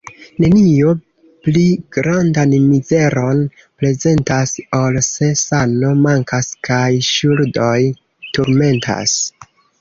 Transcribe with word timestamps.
Nenio 0.43 0.91
pli 1.47 1.65
grandan 1.97 2.55
mizeron 2.69 3.43
prezentas, 3.83 4.55
ol 4.79 4.97
se 5.09 5.29
sano 5.43 5.93
mankas 6.07 6.51
kaj 6.71 6.89
ŝuldoj 7.11 7.77
turmentas. 8.33 9.17